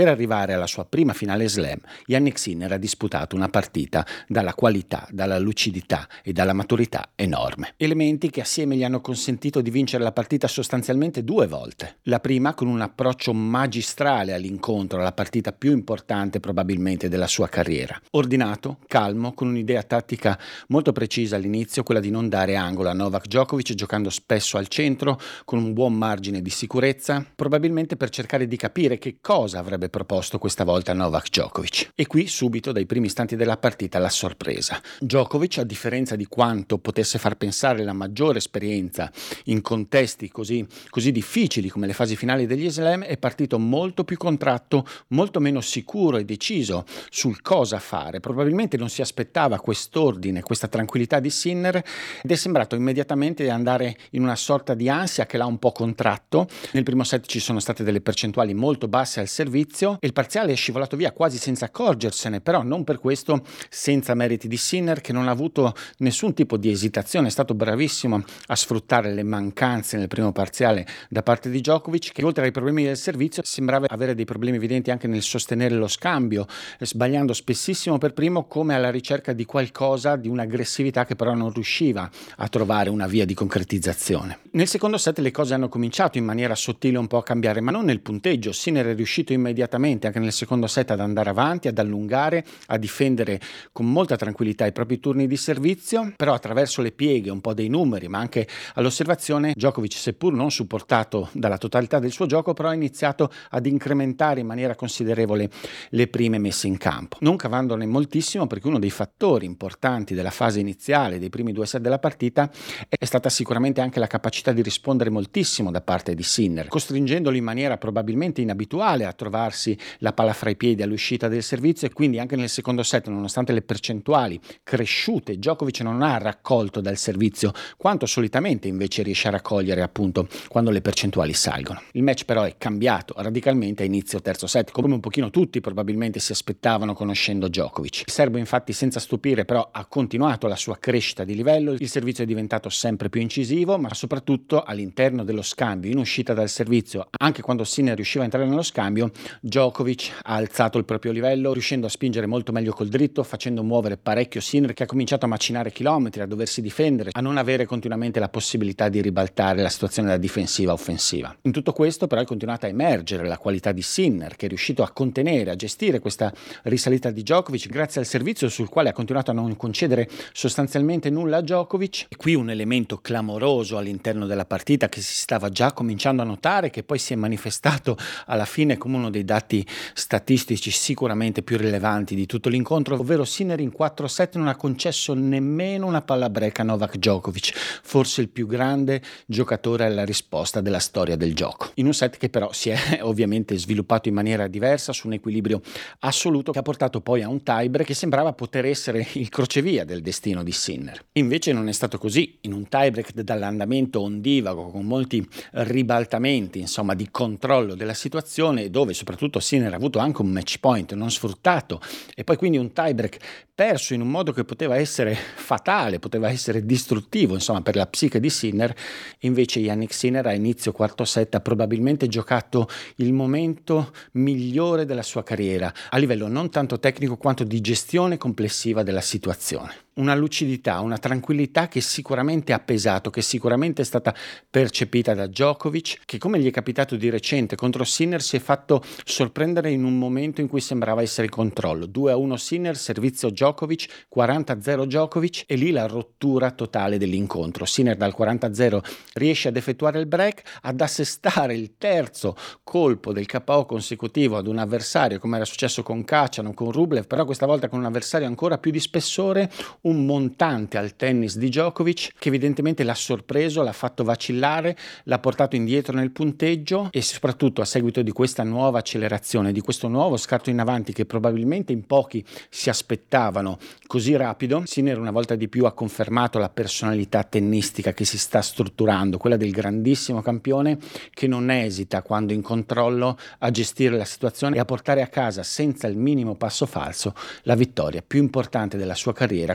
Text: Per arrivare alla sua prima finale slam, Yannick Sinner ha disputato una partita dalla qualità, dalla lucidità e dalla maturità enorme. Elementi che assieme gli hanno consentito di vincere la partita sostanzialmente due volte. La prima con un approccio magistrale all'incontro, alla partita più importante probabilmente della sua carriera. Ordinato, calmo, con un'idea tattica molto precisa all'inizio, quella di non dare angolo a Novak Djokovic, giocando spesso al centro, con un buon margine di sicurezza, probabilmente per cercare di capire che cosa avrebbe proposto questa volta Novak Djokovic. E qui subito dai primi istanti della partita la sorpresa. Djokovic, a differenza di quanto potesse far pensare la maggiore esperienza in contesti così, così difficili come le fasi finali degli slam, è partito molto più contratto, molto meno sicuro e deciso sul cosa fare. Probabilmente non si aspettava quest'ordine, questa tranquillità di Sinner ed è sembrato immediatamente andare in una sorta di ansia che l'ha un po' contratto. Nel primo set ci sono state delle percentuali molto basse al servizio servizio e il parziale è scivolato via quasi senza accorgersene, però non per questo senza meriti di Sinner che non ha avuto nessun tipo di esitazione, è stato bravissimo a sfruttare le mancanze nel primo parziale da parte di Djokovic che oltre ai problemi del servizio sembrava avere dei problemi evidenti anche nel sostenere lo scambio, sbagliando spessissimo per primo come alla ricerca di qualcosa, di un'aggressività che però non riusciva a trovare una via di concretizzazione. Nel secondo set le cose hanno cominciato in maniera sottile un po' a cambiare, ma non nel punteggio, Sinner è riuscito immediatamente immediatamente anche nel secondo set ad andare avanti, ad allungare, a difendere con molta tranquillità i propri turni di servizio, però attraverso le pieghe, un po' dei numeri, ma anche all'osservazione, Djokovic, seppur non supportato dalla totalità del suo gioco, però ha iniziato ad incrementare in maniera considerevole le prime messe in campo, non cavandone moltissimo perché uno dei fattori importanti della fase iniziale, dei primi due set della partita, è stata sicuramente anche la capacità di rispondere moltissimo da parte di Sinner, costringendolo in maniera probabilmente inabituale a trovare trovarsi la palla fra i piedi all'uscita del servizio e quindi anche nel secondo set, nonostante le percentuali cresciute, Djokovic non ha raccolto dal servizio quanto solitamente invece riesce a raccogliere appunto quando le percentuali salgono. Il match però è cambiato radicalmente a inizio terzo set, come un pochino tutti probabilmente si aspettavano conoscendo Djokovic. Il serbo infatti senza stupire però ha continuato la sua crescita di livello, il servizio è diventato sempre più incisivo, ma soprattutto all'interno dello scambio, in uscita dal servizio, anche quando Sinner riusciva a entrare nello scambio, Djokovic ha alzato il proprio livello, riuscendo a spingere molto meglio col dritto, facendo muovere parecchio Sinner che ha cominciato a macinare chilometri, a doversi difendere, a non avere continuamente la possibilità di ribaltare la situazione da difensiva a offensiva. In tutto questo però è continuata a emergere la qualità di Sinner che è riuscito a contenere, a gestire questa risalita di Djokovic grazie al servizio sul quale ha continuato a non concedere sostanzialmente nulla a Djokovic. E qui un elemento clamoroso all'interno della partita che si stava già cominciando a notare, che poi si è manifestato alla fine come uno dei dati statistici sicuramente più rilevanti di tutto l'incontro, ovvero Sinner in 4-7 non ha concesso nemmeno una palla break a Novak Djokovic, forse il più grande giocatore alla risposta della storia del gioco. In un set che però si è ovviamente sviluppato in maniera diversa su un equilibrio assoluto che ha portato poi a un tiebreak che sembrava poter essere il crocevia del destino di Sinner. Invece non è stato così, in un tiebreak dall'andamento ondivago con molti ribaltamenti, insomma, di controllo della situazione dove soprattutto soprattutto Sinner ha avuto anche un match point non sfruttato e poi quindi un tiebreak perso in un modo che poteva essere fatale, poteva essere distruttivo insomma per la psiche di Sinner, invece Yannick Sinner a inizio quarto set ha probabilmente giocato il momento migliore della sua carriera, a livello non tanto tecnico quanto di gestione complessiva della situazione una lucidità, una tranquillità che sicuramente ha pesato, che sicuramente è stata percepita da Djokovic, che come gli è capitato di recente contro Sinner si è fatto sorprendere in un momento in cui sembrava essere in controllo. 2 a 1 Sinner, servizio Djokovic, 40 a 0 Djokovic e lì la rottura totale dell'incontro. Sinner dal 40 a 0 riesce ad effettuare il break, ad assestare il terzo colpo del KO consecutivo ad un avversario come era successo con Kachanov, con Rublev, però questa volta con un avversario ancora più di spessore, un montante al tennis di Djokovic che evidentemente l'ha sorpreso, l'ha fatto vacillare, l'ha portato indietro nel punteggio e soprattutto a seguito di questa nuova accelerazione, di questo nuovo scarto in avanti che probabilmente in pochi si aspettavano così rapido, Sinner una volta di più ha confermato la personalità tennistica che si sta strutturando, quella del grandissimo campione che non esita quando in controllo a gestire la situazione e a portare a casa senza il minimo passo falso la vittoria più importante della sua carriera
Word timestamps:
Per 0.00 0.08
arrivare 0.08 0.54
alla 0.54 0.66
sua 0.66 0.86
prima 0.86 1.12
finale 1.12 1.46
slam, 1.46 1.78
Yannick 2.06 2.38
Sinner 2.38 2.72
ha 2.72 2.78
disputato 2.78 3.36
una 3.36 3.50
partita 3.50 4.06
dalla 4.26 4.54
qualità, 4.54 5.06
dalla 5.10 5.38
lucidità 5.38 6.08
e 6.22 6.32
dalla 6.32 6.54
maturità 6.54 7.10
enorme. 7.14 7.74
Elementi 7.76 8.30
che 8.30 8.40
assieme 8.40 8.76
gli 8.76 8.82
hanno 8.82 9.02
consentito 9.02 9.60
di 9.60 9.68
vincere 9.68 10.02
la 10.02 10.12
partita 10.12 10.48
sostanzialmente 10.48 11.22
due 11.22 11.46
volte. 11.46 11.96
La 12.04 12.18
prima 12.18 12.54
con 12.54 12.68
un 12.68 12.80
approccio 12.80 13.34
magistrale 13.34 14.32
all'incontro, 14.32 15.00
alla 15.00 15.12
partita 15.12 15.52
più 15.52 15.72
importante 15.72 16.40
probabilmente 16.40 17.10
della 17.10 17.26
sua 17.26 17.48
carriera. 17.48 18.00
Ordinato, 18.12 18.78
calmo, 18.86 19.34
con 19.34 19.48
un'idea 19.48 19.82
tattica 19.82 20.40
molto 20.68 20.92
precisa 20.92 21.36
all'inizio, 21.36 21.82
quella 21.82 22.00
di 22.00 22.10
non 22.10 22.30
dare 22.30 22.56
angolo 22.56 22.88
a 22.88 22.94
Novak 22.94 23.26
Djokovic, 23.26 23.74
giocando 23.74 24.08
spesso 24.08 24.56
al 24.56 24.68
centro, 24.68 25.20
con 25.44 25.58
un 25.58 25.74
buon 25.74 25.92
margine 25.92 26.40
di 26.40 26.48
sicurezza, 26.48 27.22
probabilmente 27.36 27.98
per 27.98 28.08
cercare 28.08 28.48
di 28.48 28.56
capire 28.56 28.96
che 28.96 29.18
cosa 29.20 29.58
avrebbe 29.58 29.88
proposto 29.90 30.38
questa 30.38 30.64
volta 30.64 30.94
Novak 30.94 31.28
Djokovic. 31.28 31.90
E 31.94 32.06
qui 32.06 32.26
subito 32.26 32.72
dai 32.72 32.86
primi 32.86 33.06
istanti 33.06 33.36
della 33.36 33.58
partita 33.58 33.98
la 33.98 34.08
sorpresa. 34.08 34.80
Djokovic, 35.00 35.58
a 35.58 35.64
differenza 35.64 36.16
di 36.16 36.26
quanto 36.26 36.78
potesse 36.78 37.18
far 37.18 37.36
pensare 37.36 37.82
la 37.84 37.92
maggiore 37.92 38.38
esperienza 38.38 39.10
in 39.46 39.60
contesti 39.60 40.30
così, 40.30 40.66
così 40.88 41.12
difficili 41.12 41.68
come 41.68 41.86
le 41.86 41.92
fasi 41.92 42.16
finali 42.16 42.46
degli 42.46 42.70
slam, 42.70 43.02
è 43.02 43.18
partito 43.18 43.58
molto 43.58 44.04
più 44.04 44.16
contratto, 44.16 44.86
molto 45.08 45.40
meno 45.40 45.60
sicuro 45.60 46.16
e 46.16 46.24
deciso 46.24 46.84
sul 47.10 47.42
cosa 47.42 47.78
fare. 47.78 48.20
Probabilmente 48.20 48.76
non 48.76 48.88
si 48.88 49.02
aspettava 49.02 49.58
quest'ordine, 49.58 50.42
questa 50.42 50.68
tranquillità 50.68 51.20
di 51.20 51.30
Sinner 51.30 51.76
ed 52.22 52.30
è 52.30 52.36
sembrato 52.36 52.76
immediatamente 52.76 53.50
andare 53.50 53.96
in 54.10 54.22
una 54.22 54.36
sorta 54.36 54.74
di 54.74 54.88
ansia 54.88 55.26
che 55.26 55.36
l'ha 55.36 55.46
un 55.46 55.58
po' 55.58 55.72
contratto. 55.72 56.48
Nel 56.72 56.84
primo 56.84 57.04
set 57.04 57.26
ci 57.26 57.40
sono 57.40 57.58
state 57.60 57.82
delle 57.82 58.00
percentuali 58.00 58.54
molto 58.54 58.86
basse 58.86 59.20
al 59.20 59.28
servizio 59.28 59.69
servizio 59.70 59.96
e 60.00 60.06
il 60.06 60.12
parziale 60.12 60.52
è 60.52 60.56
scivolato 60.56 60.96
via 60.96 61.12
quasi 61.12 61.38
senza 61.38 61.66
accorgersene, 61.66 62.40
però 62.40 62.62
non 62.62 62.84
per 62.84 62.98
questo 62.98 63.42
senza 63.68 64.14
meriti 64.14 64.48
di 64.48 64.56
Sinner 64.56 65.00
che 65.00 65.12
non 65.12 65.28
ha 65.28 65.30
avuto 65.30 65.74
nessun 65.98 66.34
tipo 66.34 66.56
di 66.56 66.70
esitazione, 66.70 67.28
è 67.28 67.30
stato 67.30 67.54
bravissimo 67.54 68.22
a 68.46 68.56
sfruttare 68.56 69.12
le 69.12 69.22
mancanze 69.22 69.96
nel 69.96 70.08
primo 70.08 70.32
parziale 70.32 70.86
da 71.08 71.22
parte 71.22 71.50
di 71.50 71.60
Djokovic 71.60 72.12
che 72.12 72.24
oltre 72.24 72.44
ai 72.44 72.50
problemi 72.50 72.84
del 72.84 72.96
servizio 72.96 73.42
sembrava 73.44 73.86
avere 73.88 74.14
dei 74.14 74.24
problemi 74.24 74.56
evidenti 74.56 74.90
anche 74.90 75.06
nel 75.06 75.22
sostenere 75.22 75.76
lo 75.76 75.88
scambio, 75.88 76.46
sbagliando 76.80 77.32
spessissimo 77.32 77.98
per 77.98 78.12
primo 78.12 78.46
come 78.46 78.74
alla 78.74 78.90
ricerca 78.90 79.32
di 79.32 79.44
qualcosa, 79.44 80.16
di 80.16 80.28
un'aggressività 80.28 81.04
che 81.04 81.14
però 81.16 81.34
non 81.34 81.52
riusciva 81.52 82.10
a 82.36 82.48
trovare 82.48 82.90
una 82.90 83.06
via 83.06 83.24
di 83.24 83.34
concretizzazione. 83.34 84.38
Nel 84.52 84.66
secondo 84.66 84.98
set 84.98 85.18
le 85.18 85.30
cose 85.30 85.54
hanno 85.54 85.68
cominciato 85.68 86.18
in 86.18 86.24
maniera 86.24 86.54
sottile 86.54 86.98
un 86.98 87.06
po' 87.06 87.18
a 87.18 87.22
cambiare, 87.22 87.60
ma 87.60 87.70
non 87.70 87.84
nel 87.84 88.00
punteggio, 88.00 88.52
Sinner 88.52 88.86
è 88.86 88.94
riuscito 88.94 89.32
immediatamente 89.32 89.59
immediatamente 89.60 90.06
anche 90.06 90.18
nel 90.18 90.32
secondo 90.32 90.66
set 90.66 90.90
ad 90.90 91.00
andare 91.00 91.30
avanti, 91.30 91.68
ad 91.68 91.78
allungare, 91.78 92.44
a 92.66 92.78
difendere 92.78 93.40
con 93.72 93.90
molta 93.90 94.16
tranquillità 94.16 94.64
i 94.64 94.72
propri 94.72 94.98
turni 94.98 95.26
di 95.26 95.36
servizio, 95.36 96.12
però 96.16 96.32
attraverso 96.32 96.80
le 96.80 96.92
pieghe, 96.92 97.30
un 97.30 97.40
po' 97.40 97.52
dei 97.52 97.68
numeri, 97.68 98.08
ma 98.08 98.18
anche 98.18 98.48
all'osservazione, 98.74 99.52
Djokovic, 99.54 99.92
seppur 99.92 100.32
non 100.32 100.50
supportato 100.50 101.28
dalla 101.32 101.58
totalità 101.58 101.98
del 101.98 102.10
suo 102.10 102.26
gioco, 102.26 102.54
però 102.54 102.68
ha 102.70 102.74
iniziato 102.74 103.30
ad 103.50 103.66
incrementare 103.66 104.40
in 104.40 104.46
maniera 104.46 104.74
considerevole 104.74 105.50
le 105.90 106.08
prime 106.08 106.38
messe 106.38 106.66
in 106.66 106.78
campo, 106.78 107.18
non 107.20 107.36
cavandone 107.36 107.84
moltissimo 107.84 108.46
perché 108.46 108.66
uno 108.66 108.78
dei 108.78 108.90
fattori 108.90 109.44
importanti 109.44 110.14
della 110.14 110.30
fase 110.30 110.60
iniziale, 110.60 111.18
dei 111.18 111.28
primi 111.28 111.52
due 111.52 111.66
set 111.66 111.82
della 111.82 111.98
partita, 111.98 112.50
è 112.88 113.04
stata 113.04 113.28
sicuramente 113.28 113.80
anche 113.80 113.98
la 113.98 114.06
capacità 114.06 114.52
di 114.52 114.62
rispondere 114.62 115.10
moltissimo 115.10 115.70
da 115.70 115.82
parte 115.82 116.14
di 116.14 116.22
Sinner, 116.22 116.68
costringendolo 116.68 117.36
in 117.36 117.44
maniera 117.44 117.76
probabilmente 117.76 118.40
inabituale 118.40 119.04
a 119.04 119.12
trovare 119.12 119.49
trovarsi 119.50 119.76
la 119.98 120.12
palla 120.12 120.32
fra 120.32 120.50
i 120.50 120.56
piedi 120.56 120.82
all'uscita 120.82 121.28
del 121.28 121.42
servizio 121.42 121.86
e 121.86 121.92
quindi 121.92 122.18
anche 122.18 122.36
nel 122.36 122.48
secondo 122.48 122.82
set, 122.82 123.08
nonostante 123.08 123.52
le 123.52 123.62
percentuali 123.62 124.40
cresciute, 124.62 125.36
Djokovic 125.36 125.80
non 125.80 126.02
ha 126.02 126.16
raccolto 126.18 126.80
dal 126.80 126.96
servizio 126.96 127.52
quanto 127.76 128.06
solitamente 128.06 128.68
invece 128.68 129.02
riesce 129.02 129.28
a 129.28 129.32
raccogliere 129.32 129.82
appunto 129.82 130.28
quando 130.48 130.70
le 130.70 130.80
percentuali 130.80 131.32
salgono. 131.32 131.82
Il 131.92 132.02
match 132.02 132.24
però 132.24 132.44
è 132.44 132.54
cambiato 132.56 133.14
radicalmente 133.16 133.82
a 133.82 133.86
inizio 133.86 134.20
terzo 134.20 134.46
set, 134.46 134.70
come 134.70 134.94
un 134.94 135.00
pochino 135.00 135.30
tutti 135.30 135.60
probabilmente 135.60 136.20
si 136.20 136.32
aspettavano 136.32 136.94
conoscendo 136.94 137.48
Djokovic. 137.48 138.02
Il 138.06 138.12
serbo 138.12 138.38
infatti 138.38 138.72
senza 138.72 139.00
stupire 139.00 139.44
però 139.44 139.68
ha 139.72 139.84
continuato 139.86 140.46
la 140.46 140.56
sua 140.56 140.78
crescita 140.78 141.24
di 141.24 141.34
livello, 141.34 141.72
il 141.72 141.88
servizio 141.88 142.24
è 142.24 142.26
diventato 142.26 142.68
sempre 142.68 143.08
più 143.08 143.20
incisivo, 143.20 143.76
ma 143.78 143.92
soprattutto 143.94 144.62
all'interno 144.62 145.24
dello 145.24 145.42
scambio, 145.42 145.90
in 145.90 145.98
uscita 145.98 146.32
dal 146.32 146.48
servizio, 146.48 147.08
anche 147.18 147.42
quando 147.42 147.64
Sinner 147.64 147.94
riusciva 147.94 148.22
a 148.22 148.24
entrare 148.26 148.46
nello 148.46 148.62
scambio, 148.62 149.10
Djokovic 149.42 150.18
ha 150.24 150.34
alzato 150.34 150.76
il 150.76 150.84
proprio 150.84 151.12
livello, 151.12 151.54
riuscendo 151.54 151.86
a 151.86 151.88
spingere 151.88 152.26
molto 152.26 152.52
meglio 152.52 152.74
col 152.74 152.88
dritto, 152.88 153.22
facendo 153.22 153.62
muovere 153.62 153.96
parecchio 153.96 154.38
Sinner 154.38 154.74
che 154.74 154.82
ha 154.82 154.86
cominciato 154.86 155.24
a 155.24 155.28
macinare 155.28 155.72
chilometri, 155.72 156.20
a 156.20 156.26
doversi 156.26 156.60
difendere, 156.60 157.08
a 157.14 157.22
non 157.22 157.38
avere 157.38 157.64
continuamente 157.64 158.20
la 158.20 158.28
possibilità 158.28 158.90
di 158.90 159.00
ribaltare 159.00 159.62
la 159.62 159.70
situazione 159.70 160.08
da 160.08 160.18
difensiva 160.18 160.72
a 160.72 160.74
offensiva. 160.74 161.34
In 161.42 161.52
tutto 161.52 161.72
questo 161.72 162.06
però 162.06 162.20
è 162.20 162.26
continuata 162.26 162.66
a 162.66 162.68
emergere 162.68 163.26
la 163.26 163.38
qualità 163.38 163.72
di 163.72 163.80
Sinner 163.80 164.36
che 164.36 164.44
è 164.44 164.48
riuscito 164.50 164.82
a 164.82 164.90
contenere, 164.90 165.50
a 165.50 165.56
gestire 165.56 166.00
questa 166.00 166.30
risalita 166.64 167.10
di 167.10 167.22
Djokovic 167.22 167.66
grazie 167.68 168.02
al 168.02 168.06
servizio 168.06 168.50
sul 168.50 168.68
quale 168.68 168.90
ha 168.90 168.92
continuato 168.92 169.30
a 169.30 169.34
non 169.34 169.56
concedere 169.56 170.06
sostanzialmente 170.34 171.08
nulla 171.08 171.38
a 171.38 171.40
Djokovic. 171.40 172.08
E 172.10 172.16
qui 172.16 172.34
un 172.34 172.50
elemento 172.50 172.98
clamoroso 172.98 173.78
all'interno 173.78 174.26
della 174.26 174.44
partita 174.44 174.90
che 174.90 175.00
si 175.00 175.14
stava 175.14 175.48
già 175.48 175.72
cominciando 175.72 176.20
a 176.20 176.26
notare, 176.26 176.68
che 176.68 176.82
poi 176.82 176.98
si 176.98 177.14
è 177.14 177.16
manifestato 177.16 177.96
alla 178.26 178.44
fine 178.44 178.76
come 178.76 178.96
uno 178.96 179.08
dei 179.08 179.28
dati 179.30 179.64
statistici 179.94 180.72
sicuramente 180.72 181.42
più 181.42 181.56
rilevanti 181.56 182.16
di 182.16 182.26
tutto 182.26 182.48
l'incontro, 182.48 182.96
ovvero 182.98 183.24
Sinner 183.24 183.60
in 183.60 183.70
4-7 183.76 184.38
non 184.38 184.48
ha 184.48 184.56
concesso 184.56 185.14
nemmeno 185.14 185.86
una 185.86 186.02
palla 186.02 186.28
break 186.28 186.58
a 186.58 186.64
Novak 186.64 186.96
Djokovic, 186.96 187.52
forse 187.82 188.22
il 188.22 188.28
più 188.28 188.48
grande 188.48 189.00
giocatore 189.26 189.84
alla 189.84 190.04
risposta 190.04 190.60
della 190.60 190.80
storia 190.80 191.14
del 191.14 191.32
gioco. 191.32 191.70
In 191.74 191.86
un 191.86 191.94
set 191.94 192.16
che 192.16 192.28
però 192.28 192.52
si 192.52 192.70
è 192.70 192.98
ovviamente 193.02 193.56
sviluppato 193.56 194.08
in 194.08 194.14
maniera 194.14 194.48
diversa 194.48 194.92
su 194.92 195.06
un 195.06 195.12
equilibrio 195.12 195.60
assoluto 196.00 196.50
che 196.50 196.58
ha 196.58 196.62
portato 196.62 197.00
poi 197.00 197.22
a 197.22 197.28
un 197.28 197.44
tiebreak 197.44 197.86
che 197.86 197.94
sembrava 197.94 198.32
poter 198.32 198.64
essere 198.64 199.06
il 199.12 199.28
crocevia 199.28 199.84
del 199.84 200.02
destino 200.02 200.42
di 200.42 200.50
Sinner. 200.52 201.04
Invece 201.12 201.52
non 201.52 201.68
è 201.68 201.72
stato 201.72 201.98
così, 201.98 202.38
in 202.40 202.52
un 202.52 202.66
tiebreak 202.66 203.12
dall'andamento 203.12 204.00
ondivago 204.00 204.70
con 204.70 204.84
molti 204.84 205.24
ribaltamenti, 205.52 206.58
insomma, 206.58 206.94
di 206.94 207.08
controllo 207.12 207.76
della 207.76 207.94
situazione 207.94 208.70
dove 208.70 208.92
soprattutto 208.92 209.18
soprattutto 209.20 209.40
Sinner 209.40 209.72
ha 209.72 209.76
avuto 209.76 209.98
anche 209.98 210.22
un 210.22 210.30
match 210.30 210.58
point 210.60 210.94
non 210.94 211.10
sfruttato 211.10 211.80
e 212.14 212.24
poi 212.24 212.36
quindi 212.36 212.56
un 212.56 212.72
tiebreak 212.72 213.18
perso 213.54 213.92
in 213.92 214.00
un 214.00 214.08
modo 214.08 214.32
che 214.32 214.44
poteva 214.44 214.78
essere 214.78 215.14
fatale, 215.14 215.98
poteva 215.98 216.30
essere 216.30 216.64
distruttivo 216.64 217.34
insomma 217.34 217.60
per 217.60 217.76
la 217.76 217.86
psiche 217.86 218.18
di 218.18 218.30
Sinner, 218.30 218.74
invece 219.20 219.60
Yannick 219.60 219.92
Sinner 219.92 220.26
a 220.26 220.32
inizio 220.32 220.72
quarto 220.72 221.04
set 221.04 221.34
ha 221.34 221.40
probabilmente 221.40 222.08
giocato 222.08 222.66
il 222.96 223.12
momento 223.12 223.92
migliore 224.12 224.86
della 224.86 225.02
sua 225.02 225.22
carriera, 225.22 225.70
a 225.90 225.98
livello 225.98 226.26
non 226.26 226.48
tanto 226.48 226.78
tecnico 226.78 227.18
quanto 227.18 227.44
di 227.44 227.60
gestione 227.60 228.16
complessiva 228.16 228.82
della 228.82 229.02
situazione 229.02 229.88
una 229.94 230.14
lucidità, 230.14 230.80
una 230.80 230.98
tranquillità 230.98 231.68
che 231.68 231.80
sicuramente 231.80 232.52
ha 232.52 232.58
pesato, 232.58 233.10
che 233.10 233.22
sicuramente 233.22 233.82
è 233.82 233.84
stata 233.84 234.14
percepita 234.48 235.14
da 235.14 235.26
Djokovic, 235.26 236.00
che 236.04 236.18
come 236.18 236.38
gli 236.38 236.46
è 236.46 236.50
capitato 236.50 236.96
di 236.96 237.10
recente 237.10 237.56
contro 237.56 237.84
Sinner 237.84 238.22
si 238.22 238.36
è 238.36 238.38
fatto 238.38 238.82
sorprendere 239.04 239.70
in 239.70 239.84
un 239.84 239.98
momento 239.98 240.40
in 240.40 240.48
cui 240.48 240.60
sembrava 240.60 241.02
essere 241.02 241.26
in 241.26 241.32
controllo. 241.32 241.86
2 241.86 242.12
a 242.12 242.16
1 242.16 242.36
Sinner, 242.36 242.76
servizio 242.76 243.30
Djokovic, 243.30 244.06
40 244.08 244.52
a 244.52 244.60
0 244.60 244.84
Djokovic 244.84 245.44
e 245.46 245.56
lì 245.56 245.70
la 245.70 245.86
rottura 245.86 246.50
totale 246.52 246.98
dell'incontro. 246.98 247.64
Sinner 247.64 247.96
dal 247.96 248.14
40 248.14 248.46
a 248.46 248.54
0 248.54 248.82
riesce 249.14 249.48
ad 249.48 249.56
effettuare 249.56 249.98
il 249.98 250.06
break, 250.06 250.58
ad 250.62 250.80
assestare 250.80 251.54
il 251.54 251.74
terzo 251.76 252.36
colpo 252.62 253.12
del 253.12 253.26
KO 253.26 253.66
consecutivo 253.66 254.36
ad 254.36 254.46
un 254.46 254.58
avversario 254.58 255.18
come 255.18 255.36
era 255.36 255.44
successo 255.44 255.82
con 255.82 256.04
Kachanov, 256.04 256.54
con 256.54 256.70
Rublev, 256.70 257.06
però 257.06 257.24
questa 257.24 257.46
volta 257.46 257.68
con 257.68 257.78
un 257.78 257.84
avversario 257.84 258.26
ancora 258.26 258.58
più 258.58 258.70
di 258.70 258.80
spessore, 258.80 259.50
un 259.82 260.04
montante 260.04 260.76
al 260.76 260.96
tennis 260.96 261.36
di 261.38 261.48
Djokovic 261.48 262.12
che 262.18 262.28
evidentemente 262.28 262.82
l'ha 262.82 262.94
sorpreso, 262.94 263.62
l'ha 263.62 263.72
fatto 263.72 264.04
vacillare, 264.04 264.76
l'ha 265.04 265.18
portato 265.18 265.56
indietro 265.56 265.96
nel 265.96 266.10
punteggio 266.10 266.88
e 266.90 267.00
soprattutto 267.00 267.60
a 267.62 267.64
seguito 267.64 268.02
di 268.02 268.10
questa 268.12 268.42
nuova 268.42 268.78
accelerazione, 268.78 269.52
di 269.52 269.60
questo 269.60 269.88
nuovo 269.88 270.16
scarto 270.16 270.50
in 270.50 270.58
avanti 270.58 270.92
che 270.92 271.06
probabilmente 271.06 271.72
in 271.72 271.86
pochi 271.86 272.24
si 272.48 272.68
aspettavano 272.68 273.58
così 273.86 274.16
rapido, 274.16 274.62
Sinner 274.66 274.98
una 274.98 275.10
volta 275.10 275.34
di 275.34 275.48
più 275.48 275.64
ha 275.64 275.72
confermato 275.72 276.38
la 276.38 276.48
personalità 276.48 277.24
tennistica 277.24 277.92
che 277.92 278.04
si 278.04 278.18
sta 278.18 278.42
strutturando, 278.42 279.18
quella 279.18 279.36
del 279.36 279.50
grandissimo 279.50 280.20
campione 280.20 280.78
che 281.12 281.26
non 281.26 281.50
esita 281.50 282.02
quando 282.02 282.32
in 282.32 282.42
controllo 282.42 283.16
a 283.38 283.50
gestire 283.50 283.96
la 283.96 284.04
situazione 284.04 284.56
e 284.56 284.58
a 284.60 284.64
portare 284.64 285.02
a 285.02 285.08
casa 285.08 285.42
senza 285.42 285.86
il 285.86 285.96
minimo 285.96 286.34
passo 286.34 286.66
falso 286.66 287.14
la 287.42 287.54
vittoria 287.54 288.02
più 288.06 288.20
importante 288.20 288.76
della 288.76 288.94
sua 288.94 289.12
carriera 289.12 289.54